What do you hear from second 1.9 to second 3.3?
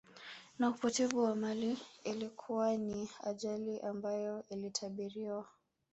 Ilikuwa ni